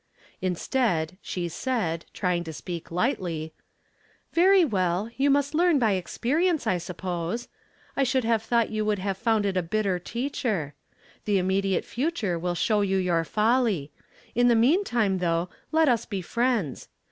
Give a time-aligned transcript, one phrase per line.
[0.41, 3.53] Instead, she said trying to speak lightly,
[4.33, 7.47] —'"Very well; you must learn by experience I suppose.
[7.95, 10.73] I should have thought you would ha've foum It a bitter teacher.
[11.25, 13.91] The inunediate future will slio w you your folly,
[14.35, 16.87] hi the meantime, thoncr], et us be friends.